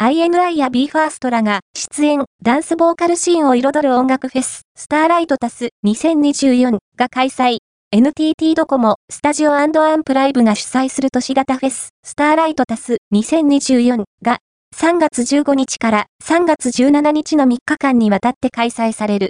[0.00, 7.58] INI や BE:FIRST らが出演、ダンスボーカルシーンを彩る音楽フェス、スターライトタス2024が開催。
[7.90, 9.72] NTT ドコモ、スタジオアン
[10.04, 14.38] プライブが主催する都市型フェス、スターライトタス2024が
[14.76, 19.26] 3月15日から3月17日の3日間にわたって開催される。